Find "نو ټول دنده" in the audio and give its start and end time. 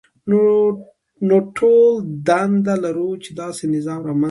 1.27-2.75